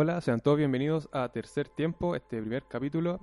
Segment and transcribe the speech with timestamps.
[0.00, 3.18] Hola, sean todos bienvenidos a Tercer Tiempo, este primer capítulo.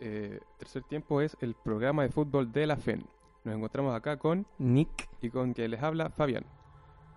[0.00, 3.06] Eh, tercer Tiempo es el programa de fútbol de la FEN.
[3.44, 5.08] Nos encontramos acá con Nick.
[5.20, 6.44] y con quien les habla Fabián.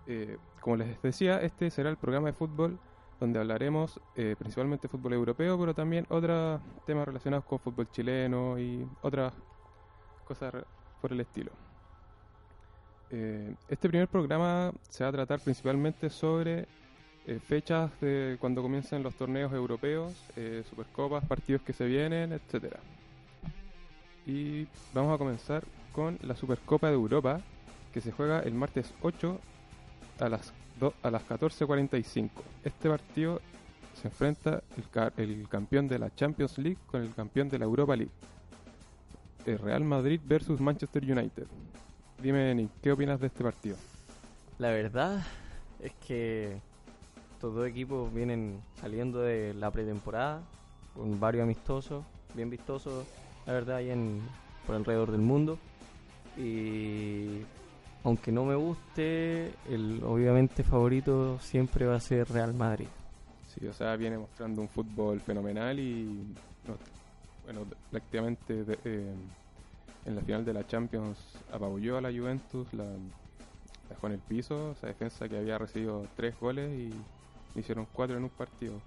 [0.06, 2.78] Eh, como les decía, este será el programa de fútbol
[3.18, 8.88] donde hablaremos eh, principalmente fútbol europeo, pero también otros temas relacionados con fútbol chileno y
[9.02, 9.32] otras
[10.24, 10.64] cosas
[11.00, 11.50] por el estilo.
[13.10, 16.68] Eh, este primer programa se va a tratar principalmente sobre
[17.26, 22.78] eh, fechas de cuando comiencen los torneos europeos, eh, supercopas, partidos que se vienen, etcétera.
[24.24, 27.40] Y vamos a comenzar con la Supercopa de Europa,
[27.92, 29.40] que se juega el martes 8
[30.20, 30.52] a las,
[31.02, 32.30] a las 14.45.
[32.62, 33.40] Este partido
[34.00, 37.96] se enfrenta el, el campeón de la Champions League con el campeón de la Europa
[37.96, 38.12] League.
[39.46, 41.46] El Real Madrid versus Manchester United.
[42.22, 43.76] Dime, Nick, ¿qué opinas de este partido?
[44.58, 45.24] La verdad
[45.80, 46.60] es que
[47.36, 50.40] estos dos equipos vienen saliendo de la pretemporada
[50.94, 52.02] con varios amistosos,
[52.34, 53.06] bien vistosos,
[53.46, 54.22] la verdad, ahí en,
[54.66, 55.58] por alrededor del mundo.
[56.38, 57.42] Y
[58.04, 62.86] aunque no me guste, el obviamente favorito siempre va a ser Real Madrid.
[63.54, 66.24] Sí, o sea, viene mostrando un fútbol fenomenal y,
[66.66, 66.78] no-
[67.44, 69.14] bueno, prácticamente eh,
[70.06, 71.18] en la final de la Champions
[71.52, 72.86] apabulló a la Juventus, la
[73.90, 76.90] dejó en el piso, esa defensa que había recibido tres goles y
[77.56, 78.80] hicieron cuatro en un partido.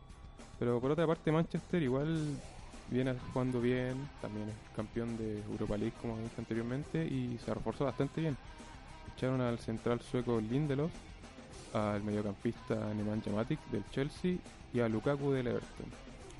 [0.57, 2.35] Pero por otra parte Manchester igual
[2.89, 7.85] viene jugando bien, también es campeón de Europa League como dije anteriormente y se reforzó
[7.85, 8.35] bastante bien.
[9.15, 10.91] Echaron al central sueco Lindelof,
[11.73, 14.37] al mediocampista Nemanja Matic del Chelsea
[14.73, 15.85] y a Lukaku del Everton.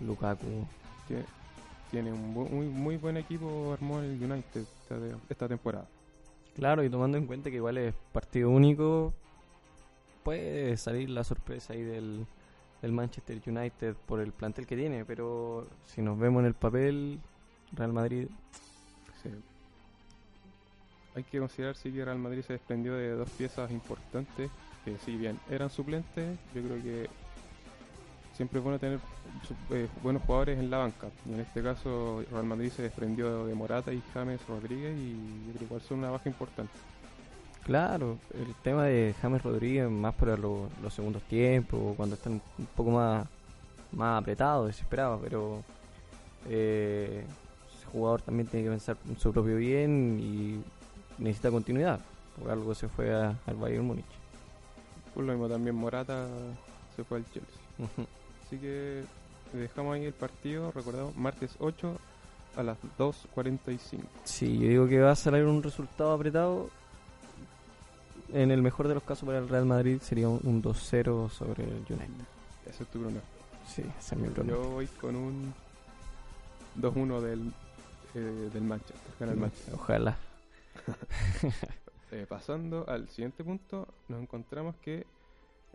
[0.02, 0.66] Lukaku.
[1.08, 1.26] Tiene,
[1.92, 5.88] tiene un bu- muy, muy buen equipo armó el United esta, de- esta temporada.
[6.56, 9.14] Claro, y tomando en cuenta que igual es partido único,
[10.30, 12.24] puede salir la sorpresa ahí del,
[12.84, 17.20] del Manchester United por el plantel que tiene, pero si nos vemos en el papel,
[17.72, 18.28] Real Madrid.
[21.16, 24.52] Hay que considerar sí que Real Madrid se desprendió de dos piezas importantes
[24.86, 27.10] que si bien eran suplentes, yo creo que
[28.36, 29.00] siempre es bueno tener
[29.72, 31.08] eh, buenos jugadores en la banca.
[31.28, 35.54] Y en este caso Real Madrid se desprendió de Morata y James Rodríguez y yo
[35.54, 36.74] creo que igual son una baja importante.
[37.64, 42.66] Claro, el tema de James Rodríguez más para lo- los segundos tiempos, cuando están un
[42.76, 43.28] poco más,
[43.92, 45.64] más apretados, desesperados, pero
[46.48, 47.24] eh,
[47.78, 50.64] ese jugador también tiene que pensar en su propio bien y
[51.22, 52.00] necesita continuidad,
[52.40, 54.06] por algo se fue a- al Bayern Múnich.
[55.14, 56.28] Por lo mismo también Morata
[56.96, 57.60] se fue al Chelsea.
[58.46, 59.04] Así que
[59.54, 61.98] dejamos ahí el partido, recordamos, martes 8
[62.56, 64.02] a las 2.45.
[64.24, 66.70] Sí, yo digo que va a salir un resultado apretado.
[68.34, 71.64] En el mejor de los casos para el Real Madrid sería un, un 2-0 sobre
[71.64, 72.26] el United.
[72.68, 73.26] Ese es tu pronóstico.
[73.68, 74.64] Sí, ese es mi pronóstico.
[74.64, 75.54] Yo voy con un
[76.80, 77.52] 2-1 del,
[78.16, 79.12] eh, del Manchester.
[79.20, 79.74] Gana el Manchester.
[79.76, 80.18] Ojalá.
[82.12, 85.06] Eh, pasando al siguiente punto, nos encontramos que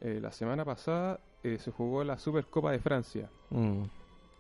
[0.00, 3.31] eh, la semana pasada eh, se jugó la Supercopa de Francia.
[3.50, 3.82] Mm,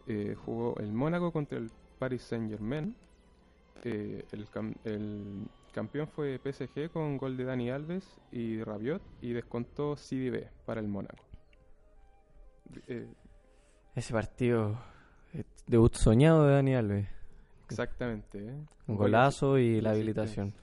[0.08, 1.70] Eh, jugó el Mónaco contra el
[2.00, 2.96] Paris Saint Germain.
[3.84, 9.96] el, cam- el campeón fue PSG con gol de Dani Alves y Rabiot y descontó
[9.96, 11.24] CDB para el Mónaco.
[12.86, 13.06] Eh,
[13.94, 14.78] Ese partido,
[15.34, 17.08] eh, debut soñado de Dani Alves.
[17.68, 18.38] exactamente.
[18.38, 18.54] ¿eh?
[18.86, 20.54] Un golazo y la habilitación.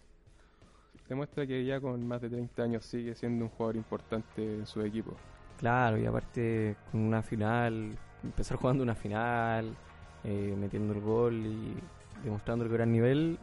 [1.10, 4.82] Demuestra que ya con más de 30 años sigue siendo un jugador importante en su
[4.82, 5.14] equipo.
[5.58, 9.76] Claro, y aparte con una final, empezar jugando una final,
[10.24, 11.76] eh, metiendo el gol y
[12.24, 13.38] demostrando el gran nivel,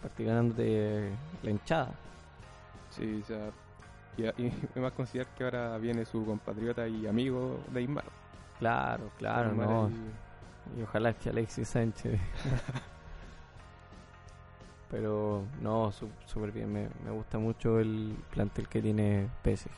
[0.00, 1.10] aparte ganándote
[1.42, 1.90] la hinchada.
[2.90, 3.50] Sí, o sea,
[4.16, 8.04] y, y además considerar que ahora viene su compatriota y amigo Neymar.
[8.58, 9.90] Claro, claro, Neymar no.
[10.78, 12.20] Y ojalá que Alexis Sánchez.
[14.90, 16.72] Pero no, su- súper bien.
[16.72, 19.70] Me, me gusta mucho el plantel que tiene PSG.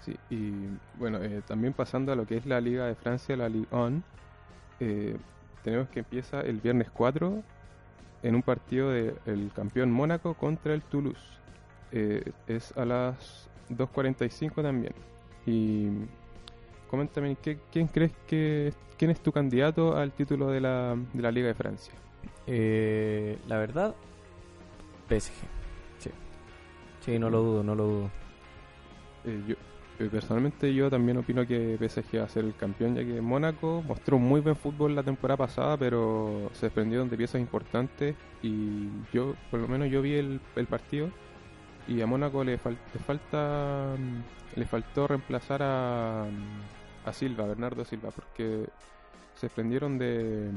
[0.00, 0.52] Sí, y
[0.98, 4.02] bueno, eh, también pasando a lo que es la Liga de Francia, la Ligue 1,
[4.80, 5.16] eh,
[5.62, 7.42] tenemos que empieza el viernes 4
[8.22, 11.22] en un partido del campeón Mónaco contra el Toulouse.
[11.90, 14.94] Eh, es a las 2.45 también.
[15.46, 15.88] Y
[16.88, 21.30] coméntame, ¿qué, ¿quién crees que quién es tu candidato al título de la, de la
[21.30, 21.92] Liga de Francia?
[22.46, 23.94] Eh, la verdad,
[25.08, 25.32] PSG.
[25.98, 26.10] Sí.
[27.00, 28.10] Sí, no lo dudo, no lo dudo.
[29.24, 29.56] Eh, yo,
[30.10, 34.18] personalmente yo también opino que PSG va a ser el campeón, ya que Mónaco mostró
[34.18, 39.60] muy buen fútbol la temporada pasada, pero se desprendieron de piezas importantes y yo, por
[39.60, 41.10] lo menos yo vi el, partido
[41.86, 46.26] y a Mónaco le, fal- le falta mm, le faltó reemplazar a,
[47.04, 48.68] a Silva, Bernardo Silva, porque
[49.34, 50.50] se desprendieron de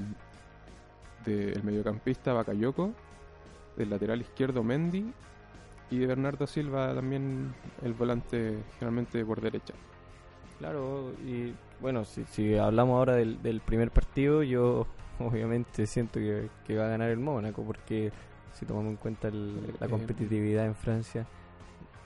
[1.25, 2.93] del mediocampista Bakayoko,
[3.77, 5.11] del lateral izquierdo Mendy
[5.91, 7.53] y de Bernardo Silva también
[7.83, 9.73] el volante generalmente por derecha.
[10.59, 14.87] Claro, y bueno, si, si hablamos ahora del, del primer partido, yo
[15.19, 18.11] obviamente siento que, que va a ganar el Mónaco, porque
[18.53, 21.25] si tomamos en cuenta el- la competitividad en Francia,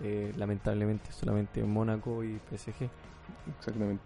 [0.02, 2.90] eh, lamentablemente solamente Mónaco y PSG.
[3.60, 4.04] Exactamente.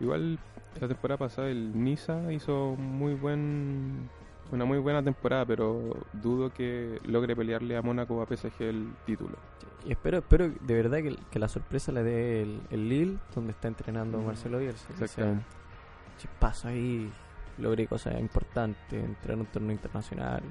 [0.00, 0.38] Igual
[0.80, 4.08] la temporada pasada el Niza hizo muy buen
[4.52, 8.92] una muy buena temporada, pero dudo que logre pelearle a Mónaco o a PSG el
[9.06, 9.36] título.
[9.86, 13.52] Y espero, espero de verdad que, que la sorpresa le dé el, el Lille, donde
[13.52, 14.86] está entrenando Mm, Marcelo Bielsa.
[14.92, 15.44] exactamente.
[16.18, 17.10] chispazo ahí,
[17.58, 20.42] logre cosas importantes, entrar en un torneo internacional.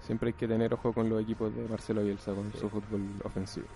[0.00, 3.66] Siempre hay que tener ojo con los equipos de Marcelo Bielsa con su fútbol ofensivo.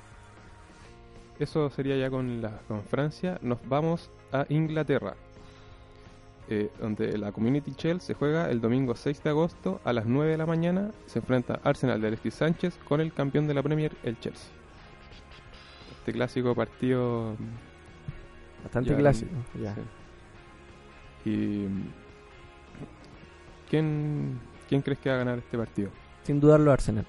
[1.38, 3.38] Eso sería ya con, la, con Francia.
[3.43, 5.14] Nos vamos a Inglaterra,
[6.55, 10.33] eh, donde la Community Shield se juega el domingo 6 de agosto a las 9
[10.33, 10.91] de la mañana.
[11.07, 14.51] Se enfrenta Arsenal de Alexis Sánchez con el campeón de la Premier, el Chelsea.
[15.99, 17.37] Este clásico partido.
[18.63, 19.31] Bastante Ya, clásico.
[19.61, 19.75] Ya.
[19.75, 21.31] sí.
[21.31, 21.67] Y.
[23.71, 24.39] ¿quién,
[24.69, 25.91] ¿Quién crees que va a ganar este partido?
[26.25, 27.07] Sin dudarlo Arsenal.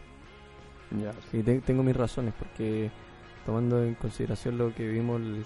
[1.01, 2.91] Ya, Sí, te- tengo mis razones porque
[3.45, 5.45] tomando en consideración lo que vimos el,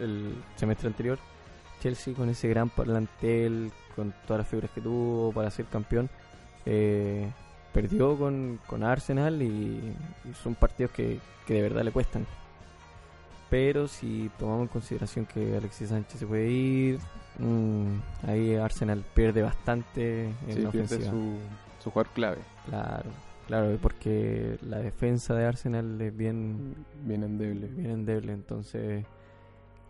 [0.00, 1.18] el semestre anterior,
[1.82, 6.08] Chelsea con ese gran plantel, con todas las figuras que tuvo para ser campeón,
[6.64, 7.28] eh,
[7.72, 9.46] perdió con, con Arsenal y,
[10.24, 12.26] y son partidos que, que de verdad le cuestan.
[13.50, 17.00] Pero si tomamos en consideración que Alexis Sánchez se puede ir,
[17.38, 17.96] mm,
[18.26, 21.10] ahí Arsenal pierde bastante en sí, la pierde ofensiva.
[21.10, 21.38] su,
[21.82, 22.38] su jugador clave.
[22.64, 23.10] Claro,
[23.46, 27.66] claro, porque la defensa de Arsenal es bien, Bien endeble.
[27.76, 28.32] bien endeble.
[28.32, 29.04] Entonces,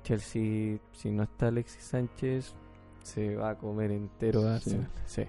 [0.02, 2.54] Chelsea, si no está Alexis Sánchez,
[3.02, 4.70] se va a comer entero a Sí.
[4.70, 4.88] Arsenal.
[5.06, 5.22] Sí.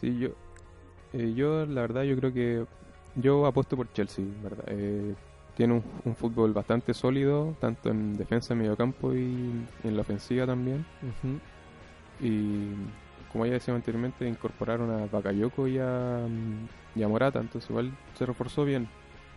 [0.00, 0.28] Sí, yo,
[1.12, 2.64] eh, yo la verdad yo creo que
[3.16, 4.64] yo apuesto por Chelsea, ¿verdad?
[4.68, 5.14] Eh,
[5.56, 9.18] tiene un, un fútbol bastante sólido, tanto en defensa, en mediocampo y,
[9.84, 10.84] y en la ofensiva también.
[12.20, 12.68] Y
[13.30, 16.26] como ya decíamos anteriormente, incorporaron a Bakayoko y a,
[16.94, 18.88] y a Morata, entonces igual se reforzó bien.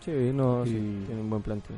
[0.02, 0.72] Sí, no, sí,
[1.02, 1.78] Y- tiene un buen plantel.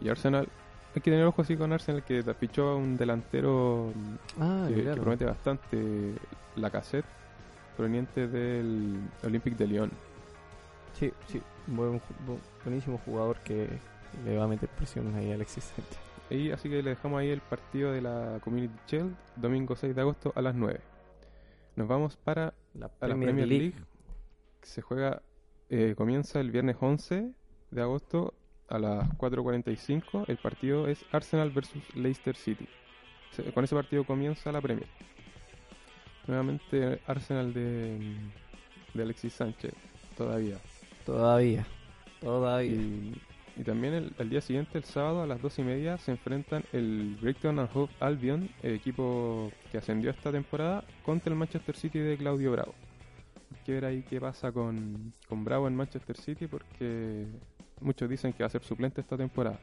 [0.00, 0.48] Y Arsenal,
[0.96, 4.82] hay que tener ojo así con Arsenal que fichó a un delantero mm, Ah, que,
[4.94, 6.14] promete bastante,
[6.56, 7.04] la cassette
[7.76, 9.90] proveniente del Olympique de Lyon.
[10.94, 12.00] Sí, sí, buen,
[12.64, 13.68] buenísimo jugador que
[14.24, 15.98] le va a meter presión ahí a Alexis Sánchez.
[16.30, 20.00] Y así que le dejamos ahí el partido de la Community Shield, domingo 6 de
[20.00, 20.80] agosto a las 9.
[21.76, 23.64] Nos vamos para La Premier League.
[23.64, 23.74] League,
[24.62, 25.20] que se juega,
[25.68, 27.32] eh, comienza el viernes 11
[27.70, 28.32] de agosto
[28.68, 30.24] a las 4.45.
[30.28, 32.66] El partido es Arsenal versus Leicester City.
[33.54, 34.88] Con ese partido comienza la Premier.
[36.26, 37.98] Nuevamente Arsenal de,
[38.94, 39.72] de Alexis Sánchez,
[40.16, 40.56] todavía.
[41.04, 41.66] Todavía,
[42.20, 42.72] todavía.
[42.72, 43.14] Y,
[43.56, 46.64] y también el, el día siguiente, el sábado a las dos y media, se enfrentan
[46.72, 51.98] el Brighton and Hove Albion, el equipo que ascendió esta temporada, contra el Manchester City
[51.98, 52.74] de Claudio Bravo.
[53.54, 57.26] Hay que ver ahí qué pasa con, con Bravo en Manchester City porque
[57.80, 59.58] muchos dicen que va a ser suplente esta temporada.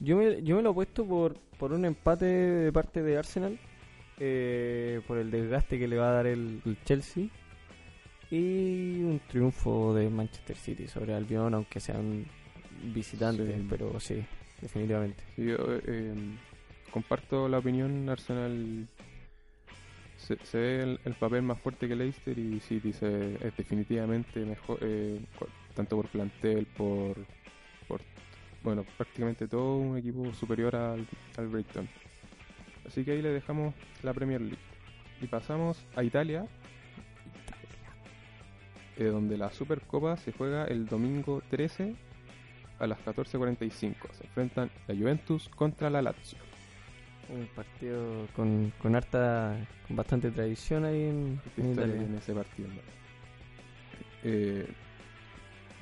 [0.00, 3.58] Yo me, yo me lo he puesto por, por un empate de parte de Arsenal,
[4.18, 7.26] eh, por el desgaste que le va a dar el, el Chelsea,
[8.30, 12.26] y un triunfo de Manchester City sobre Albion, aunque sean
[12.94, 13.66] visitantes, Sí.
[13.68, 14.24] pero sí,
[14.60, 15.22] definitivamente.
[15.34, 15.56] Sí, yo
[15.86, 16.14] eh,
[16.92, 18.86] comparto la opinión, Arsenal
[20.16, 24.40] se, se ve el, el papel más fuerte que Leicester y City se, es definitivamente
[24.44, 25.20] mejor, eh,
[25.78, 27.14] tanto por plantel, por,
[27.86, 28.00] por,
[28.64, 31.06] bueno, prácticamente todo un equipo superior al,
[31.36, 31.88] al Brighton.
[32.84, 34.58] Así que ahí le dejamos la Premier League.
[35.20, 36.48] Y pasamos a Italia,
[38.96, 41.94] eh, donde la Supercopa se juega el domingo 13
[42.80, 43.70] a las 14.45.
[43.70, 46.38] Se enfrentan la Juventus contra la Lazio.
[47.28, 49.56] Un partido con, con harta,
[49.86, 52.06] con bastante tradición ahí en, en Historia Italia.
[52.08, 52.68] en ese partido.
[52.68, 52.80] ¿no?
[54.24, 54.66] Eh,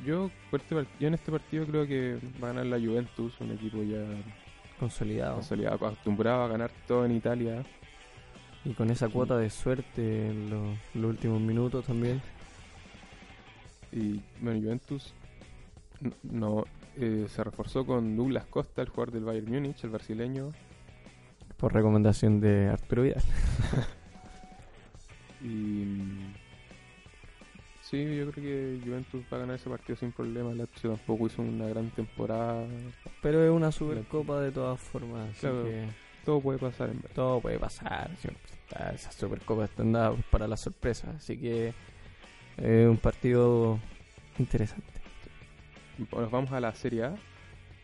[0.05, 0.31] yo,
[1.01, 4.05] yo en este partido creo que va a ganar la Juventus, un equipo ya
[4.79, 5.35] Consolidado.
[5.37, 7.65] consolidado, acostumbrado a ganar todo en Italia.
[8.65, 12.21] Y con esa cuota de suerte en los, los últimos minutos también.
[13.93, 15.15] Y bueno, Juventus
[16.23, 16.65] no
[16.97, 20.53] eh, se reforzó con Douglas Costa, el jugador del Bayern Múnich, el brasileño.
[21.57, 23.23] Por recomendación de Arturo Vidal.
[25.43, 26.26] Y mm,
[27.91, 30.53] sí, yo creo que Juventus va a ganar ese partido sin problema.
[30.55, 32.67] Lazio tampoco hizo una gran temporada.
[33.23, 35.31] Pero es una supercopa de todas formas.
[35.31, 35.65] Así Claro.
[35.65, 35.87] que
[36.25, 37.15] Todo puede pasar en verdad.
[37.15, 38.11] todo puede pasar.
[38.69, 41.13] Está, esas supercopas están dadas para la sorpresa.
[41.17, 41.73] Así que
[42.57, 43.79] es un partido
[44.39, 44.93] interesante.
[46.13, 47.15] Nos vamos a la Serie A,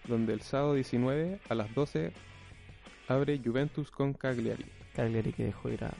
[0.08, 2.12] donde el sábado 19 a las 12
[3.08, 4.66] abre Juventus con Cagliari.
[4.94, 5.92] Cagliari que dejó ir a,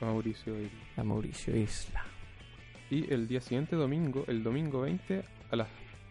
[0.00, 0.54] Mauricio
[0.96, 2.04] a Mauricio Isla.
[2.90, 5.68] Y el día siguiente, domingo, el domingo 20, a las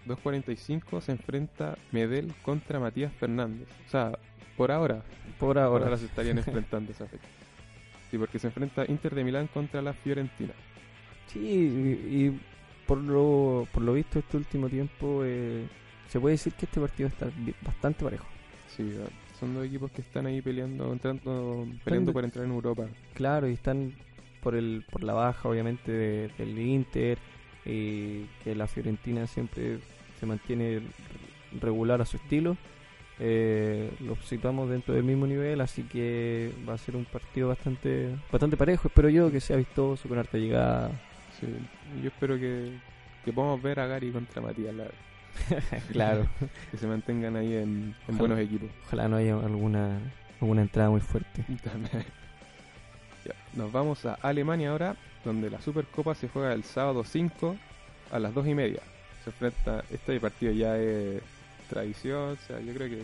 [0.08, 3.68] 2.45 se enfrenta Medel contra Matías Fernández.
[3.88, 4.18] O sea,
[4.58, 5.02] por ahora,
[5.40, 5.86] Por ahora.
[5.86, 7.24] ahora se estarían enfrentando esa fecha.
[8.12, 10.54] Sí, porque se enfrenta Inter de Milán contra la Fiorentina.
[11.28, 12.42] Sí, y, y
[12.86, 15.66] por lo por lo visto este último tiempo eh,
[16.08, 17.28] se puede decir que este partido está
[17.64, 18.26] bastante parejo.
[18.68, 18.94] Sí,
[19.40, 22.86] son dos equipos que están ahí peleando, entrando, peleando por entrar en Europa.
[23.14, 23.94] Claro, y están
[24.46, 27.18] por el por la baja obviamente de- del Inter
[27.66, 29.80] y que la Fiorentina siempre
[30.20, 30.82] se mantiene
[31.60, 32.56] regular a su estilo.
[33.18, 38.10] Eh, los situamos dentro del mismo nivel, así que va a ser un partido bastante
[38.32, 38.88] bastante parejo.
[38.88, 40.92] Espero yo que sea vistoso con harta llegada.
[41.40, 41.48] Sí,
[42.04, 42.72] yo espero que,
[43.24, 44.92] que podamos ver a Gary contra Matías, la-
[45.92, 46.28] claro.
[46.72, 48.18] que se mantengan ahí en, en Ojalá.
[48.20, 48.70] buenos equipos.
[48.86, 50.00] Ojalá no haya alguna
[50.42, 51.44] alguna entrada muy fuerte.
[51.64, 52.06] También.
[53.26, 57.56] Ya, Nos vamos a Alemania ahora, donde la Supercopa se juega el sábado 5
[58.12, 58.82] a las 2 y media.
[59.24, 61.22] Se enfrenta, este partido ya es
[61.70, 63.04] tradición, o sea, yo creo que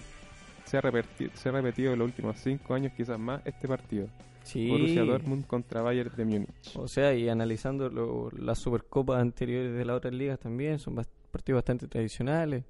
[0.65, 4.07] se ha, repeti- se ha repetido en los últimos 5 años, quizás más, este partido.
[4.43, 4.67] Sí.
[4.69, 6.49] Borussia Dortmund contra Bayern de Múnich.
[6.75, 11.07] O sea, y analizando lo- las supercopas anteriores de las otras ligas también, son bas-
[11.31, 12.63] partidos bastante tradicionales,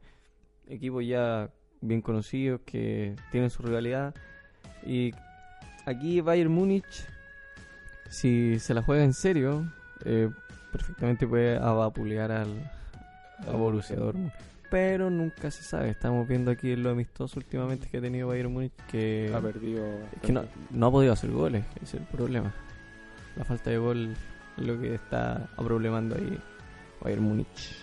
[0.68, 1.50] equipos ya
[1.82, 4.14] bien conocidos que tienen su rivalidad.
[4.86, 5.12] Y
[5.86, 7.06] aquí Bayern Múnich,
[8.12, 9.66] si se la juega en serio,
[10.04, 10.30] eh,
[10.72, 12.72] perfectamente puede avapulear al,
[13.48, 14.32] a Borussia Dortmund.
[14.70, 18.74] Pero nunca se sabe, estamos viendo aquí lo amistoso últimamente que ha tenido Bayern Múnich
[18.90, 19.32] que...
[19.34, 19.86] Ha perdido.
[20.14, 22.54] Es que no, no ha podido hacer goles, es el problema.
[23.38, 24.14] La falta de gol
[24.58, 26.38] es lo que está problemando ahí
[27.02, 27.78] Bayern Múnich.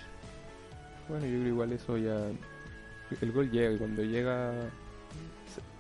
[1.09, 2.19] Bueno, yo creo igual eso ya.
[3.21, 4.53] El gol llega y cuando llega.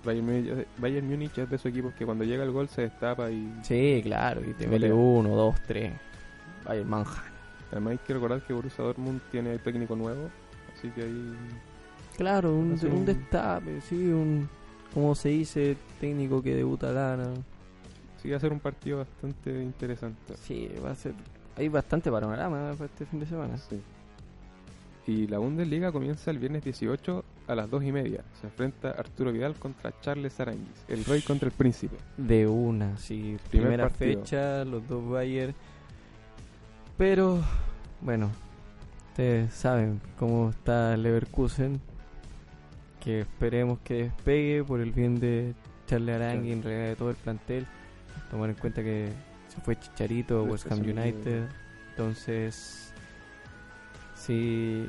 [0.04, 3.30] Bayern Múnich, Bayern Múnich es de esos equipos que cuando llega el gol se destapa
[3.30, 3.52] y.
[3.62, 5.92] Sí, claro, y te mete uno, dos, tres.
[6.64, 7.24] Bayern Manja.
[7.72, 10.30] Además hay que recordar que Borussia Dortmund tiene técnico nuevo,
[10.76, 11.34] así que ahí.
[12.16, 14.48] Claro, un, un un- destape, sí, un,
[14.94, 17.34] como se dice, técnico que debuta gana.
[18.22, 20.34] Sí, va a ser un partido bastante interesante.
[20.36, 21.12] Sí, va a ser...
[21.56, 23.56] Hay bastante panorama para este fin de semana.
[23.58, 23.80] Sí.
[25.06, 28.22] Y la Bundesliga comienza el viernes 18 a las 2 y media.
[28.40, 31.96] Se enfrenta Arturo Vidal contra Charles Aranguis, el rey contra el príncipe.
[32.16, 33.38] De una, sí.
[33.50, 34.20] Primer Primera partido.
[34.20, 35.54] fecha, los dos Bayern.
[36.96, 37.40] Pero,
[38.00, 38.30] bueno,
[39.10, 41.80] ustedes saben cómo está Leverkusen.
[43.00, 45.54] Que esperemos que despegue por el bien de
[45.86, 47.66] Charles Arangui, en realidad de todo el plantel.
[48.30, 49.08] Tomar en cuenta que
[49.48, 50.80] se fue Chicharito, West Ham.
[50.80, 51.48] United.
[51.90, 52.92] Entonces,
[54.14, 54.86] sí,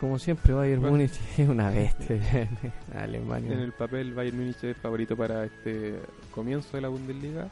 [0.00, 0.96] como siempre, Bayern Bueno.
[0.96, 3.52] Múnich es una bestia en Alemania.
[3.52, 6.00] En el papel, Bayern Múnich es favorito para este
[6.32, 7.48] comienzo de la Bundesliga,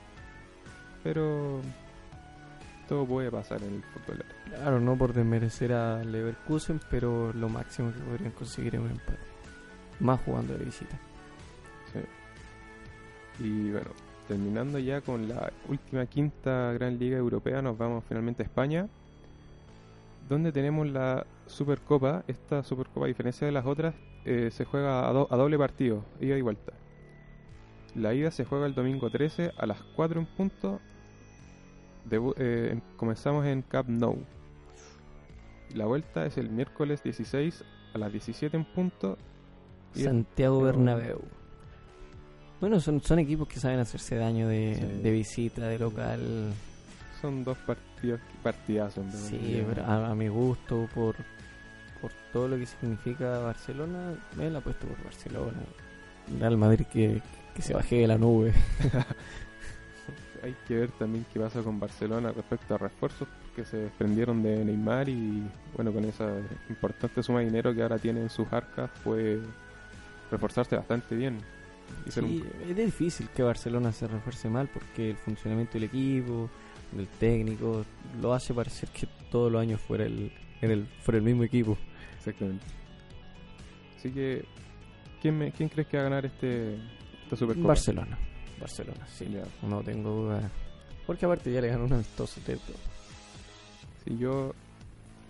[1.03, 1.61] pero
[2.89, 4.25] todo puede pasar en el fútbol.
[4.47, 9.19] Claro, no por desmerecer a Leverkusen, pero lo máximo que podrían conseguir es un empate.
[10.01, 10.99] Más jugando de visita.
[13.41, 13.89] Y bueno,
[14.29, 18.89] terminando ya con la última quinta gran liga europea, nos vamos finalmente a España,
[20.29, 22.25] donde tenemos la Supercopa.
[22.27, 26.05] Esta Supercopa, a diferencia de las otras, eh, se juega a, do- a doble partido,
[26.21, 26.73] ida y vuelta.
[27.95, 30.81] La ida se juega el domingo 13 a las 4 en punto.
[32.09, 34.19] Debu- eh, comenzamos en Camp Nou.
[35.75, 37.65] La vuelta es el miércoles 16
[37.95, 39.17] a las 17 en punto.
[39.95, 41.21] Y Santiago Bernabéu.
[42.61, 45.03] Bueno, son, son equipos que saben hacerse daño de, Sí.
[45.03, 46.53] de visita, de local.
[47.25, 49.11] Son dos partidos verdad.
[49.11, 51.17] Sí, pero a, a mi gusto, por,
[52.03, 55.63] por todo lo que significa Barcelona, me la apuesto por Barcelona.
[56.39, 57.23] Real Madrid que,
[57.55, 58.53] que se baje de la nube.
[60.43, 63.27] hay que ver también qué pasa con Barcelona respecto a refuerzos
[63.57, 66.31] que se desprendieron de Neymar y bueno, con esa
[66.69, 69.41] importante suma de dinero que ahora tiene en sus arcas puede
[70.31, 71.39] reforzarse bastante bien.
[72.07, 76.51] Y sí, es difícil que Barcelona se refuerce mal porque el funcionamiento del equipo,
[76.95, 77.85] del técnico,
[78.21, 81.77] lo hace parecer que todos los años fuera el, el, fuera el mismo equipo.
[82.19, 82.65] Exactamente.
[83.99, 84.45] Así que,
[85.21, 86.77] ¿quién, me, quién crees que va a ganar este,
[87.25, 87.69] esta Supercopa?
[87.69, 88.19] Barcelona.
[88.61, 89.27] Barcelona, sí.
[89.63, 90.51] No tengo duda.
[91.07, 92.77] Porque aparte ya le ganó un amistoso de todo.
[94.05, 94.55] Sí, yo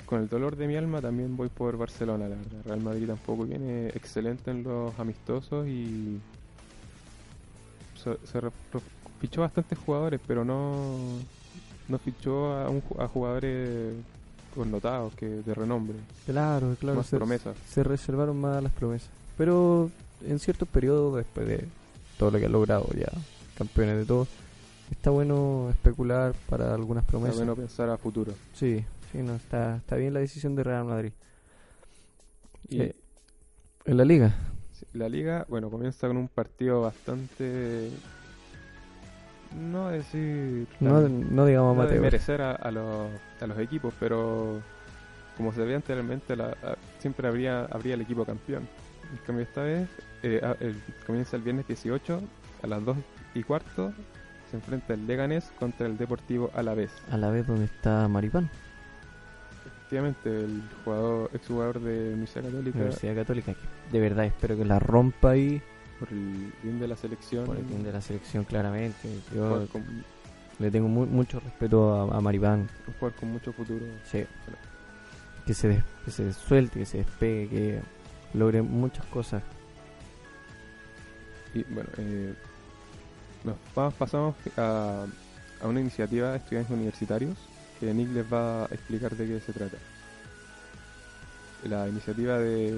[0.07, 2.63] con el dolor de mi alma también voy por Barcelona, la verdad.
[2.65, 6.21] Real Madrid tampoco viene excelente en los amistosos y
[7.97, 8.17] se,
[9.21, 11.19] fichó bastantes jugadores, pero no,
[11.89, 13.95] no fichó a, un, a jugadores
[14.55, 15.97] connotados, que de renombre.
[16.27, 16.99] Claro, claro.
[16.99, 17.57] Más promesas.
[17.69, 19.11] Se reservaron más las promesas.
[19.37, 19.91] Pero
[20.27, 21.65] en ciertos periodos, después de
[22.19, 23.11] todo lo que ha logrado ya,
[23.59, 24.29] campeones de todo,
[24.91, 27.35] está bueno especular para algunas promesas.
[27.35, 28.33] Está bueno pensar a futuro.
[28.55, 31.13] Sí, sí, no, está, está bien la decisión de Real Madrid.
[32.69, 32.95] Y eh,
[33.85, 34.35] en la liga.
[34.93, 37.91] La liga, bueno, comienza con un partido bastante
[39.55, 43.09] no decir no, no digamos no merecer a, los,
[43.41, 44.61] a los equipos pero
[45.37, 46.57] como se veía anteriormente la,
[46.99, 48.69] siempre habría habría el equipo campeón
[49.11, 49.89] en cambio esta vez
[50.23, 50.75] eh,
[51.07, 52.21] comienza el viernes 18
[52.63, 52.97] a las 2
[53.35, 53.93] y cuarto
[54.51, 56.91] se enfrenta el Leganés contra el Deportivo Alavés.
[57.11, 58.49] Alavés donde está Maripán.
[59.67, 62.79] Efectivamente, el jugador, exjugador de Universidad Católica.
[62.79, 63.55] Universidad Católica,
[63.93, 65.61] de verdad espero que la rompa ahí.
[66.05, 67.45] Por el bien de la selección.
[67.47, 69.09] Por el bien de la selección, claramente.
[69.35, 69.67] Yo
[70.59, 72.69] le tengo mucho respeto a, Maripán.
[72.87, 73.85] Un jugador con mucho futuro.
[74.11, 74.25] Sí.
[75.47, 77.81] Que se, que se suelte, que se despegue, que
[78.39, 79.43] logre muchas cosas
[81.55, 82.35] y bueno, eh,
[83.45, 85.07] nos pasamos a,
[85.63, 87.37] a, una iniciativa de estudiantes universitarios
[87.79, 89.77] que Nick les va a explicar de qué se trata.
[91.65, 92.75] La iniciativa de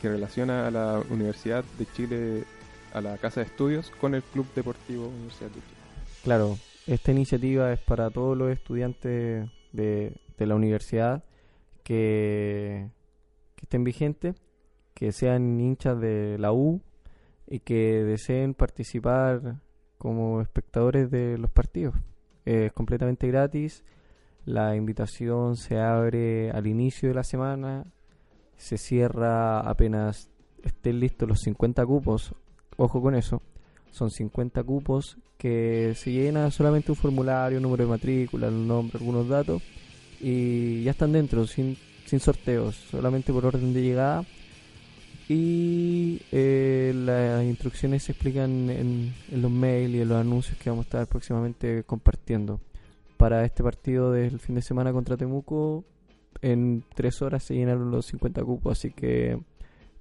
[0.00, 2.44] que relaciona a la Universidad de Chile,
[2.92, 5.76] a la Casa de Estudios, con el Club Deportivo Universidad de Chile.
[6.24, 11.24] Claro, esta iniciativa es para todos los estudiantes de, de la universidad
[11.82, 12.88] que,
[13.54, 14.36] que estén vigentes,
[14.94, 16.80] que sean hinchas de la U
[17.46, 19.60] y que deseen participar
[19.98, 21.94] como espectadores de los partidos.
[22.44, 23.84] Es completamente gratis.
[24.44, 27.84] La invitación se abre al inicio de la semana.
[28.56, 30.30] Se cierra apenas
[30.62, 32.34] estén listos los 50 cupos.
[32.76, 33.42] Ojo con eso.
[33.90, 38.98] Son 50 cupos que se llena solamente un formulario, un número de matrícula, un nombre,
[38.98, 39.62] algunos datos.
[40.20, 44.24] Y ya están dentro, sin, sin sorteos, solamente por orden de llegada
[45.28, 50.84] y eh, las instrucciones se explican en, los mails y en los anuncios que vamos
[50.84, 52.60] a estar próximamente compartiendo.
[53.16, 55.84] Para este partido del fin de semana contra Temuco,
[56.42, 59.38] en tres horas se llenaron los 50 cupos, así que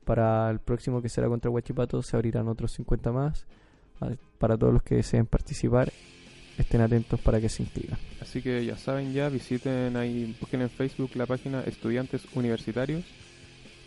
[0.05, 3.45] para el próximo que será contra Huachipato se abrirán otros 50 más.
[4.37, 5.91] Para todos los que deseen participar,
[6.57, 7.97] estén atentos para que se inscriban.
[8.21, 13.03] Así que ya saben, ya visiten ahí, busquen en Facebook la página Estudiantes Universitarios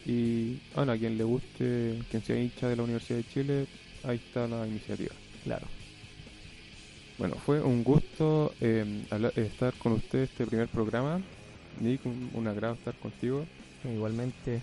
[0.07, 3.67] y bueno, a quien le guste, quien sea hincha de la Universidad de Chile,
[4.05, 5.15] ahí está la iniciativa.
[5.45, 5.67] Claro.
[7.19, 9.05] Bueno, fue un gusto eh,
[9.37, 11.21] estar con usted este primer programa.
[11.81, 13.45] Nick, un, agrado estar contigo.
[13.85, 14.61] Igualmente.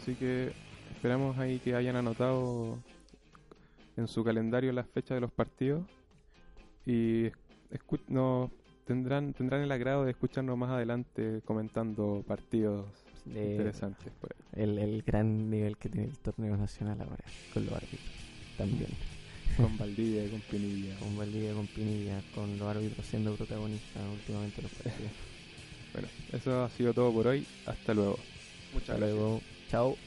[0.00, 0.52] Así que
[0.94, 2.78] esperamos ahí que hayan anotado
[3.96, 5.84] en su calendario las fechas de los partidos
[6.84, 7.30] y
[8.08, 8.50] no,
[8.84, 12.86] tendrán, tendrán el agrado de escucharnos más adelante comentando partidos
[13.26, 14.12] interesantes.
[14.20, 14.32] Pues.
[14.52, 18.00] El, el gran nivel que tiene el torneo nacional ahora, con los árbitros
[18.56, 18.90] también.
[19.56, 20.98] Con Valdivia y con Pinilla.
[20.98, 25.12] Con Valdivia y con Pinilla, con los árbitros siendo protagonistas últimamente los partidos.
[25.96, 27.48] Bueno, eso ha sido todo por hoy.
[27.64, 28.28] Hasta luego.
[28.70, 29.46] Muchas Hasta luego.
[29.66, 30.05] Chao.